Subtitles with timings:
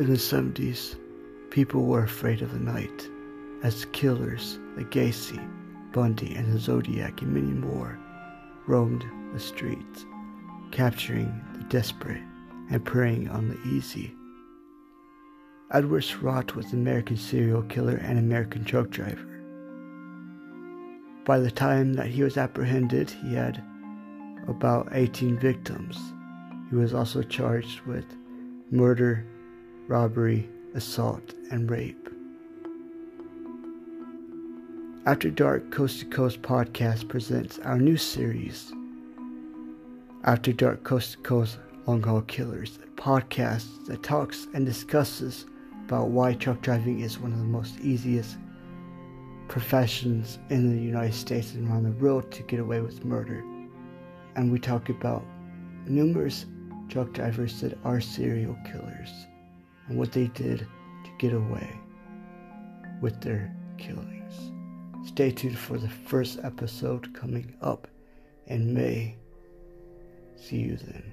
[0.00, 0.96] In the 70s,
[1.50, 3.06] people were afraid of the night
[3.62, 5.38] as killers like Gacy,
[5.92, 7.98] Bundy, and the Zodiac and many more
[8.66, 9.04] roamed
[9.34, 10.06] the streets,
[10.70, 12.22] capturing the desperate
[12.70, 14.14] and preying on the easy.
[15.70, 19.42] Edward Surratt was an American serial killer and American truck driver.
[21.26, 23.62] By the time that he was apprehended, he had
[24.48, 25.98] about 18 victims.
[26.70, 28.06] He was also charged with
[28.70, 29.26] murder,
[29.90, 32.08] robbery, assault, and rape.
[35.04, 38.72] After Dark Coast to Coast podcast presents our new series,
[40.22, 41.58] After Dark Coast to Coast
[41.88, 45.46] Long Haul Killers, a podcast that talks and discusses
[45.86, 48.38] about why truck driving is one of the most easiest
[49.48, 53.42] professions in the United States and around the world to get away with murder.
[54.36, 55.24] And we talk about
[55.88, 56.46] numerous
[56.88, 59.26] truck drivers that are serial killers
[59.90, 61.68] and what they did to get away
[63.00, 64.52] with their killings.
[65.04, 67.88] Stay tuned for the first episode coming up
[68.46, 69.16] in May.
[70.36, 71.12] See you then.